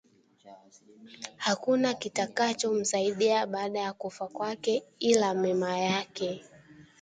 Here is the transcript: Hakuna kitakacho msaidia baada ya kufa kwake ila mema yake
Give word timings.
Hakuna 1.37 1.93
kitakacho 1.93 2.71
msaidia 2.73 3.45
baada 3.47 3.79
ya 3.79 3.93
kufa 3.93 4.27
kwake 4.27 4.83
ila 4.99 5.33
mema 5.33 5.77
yake 5.77 6.43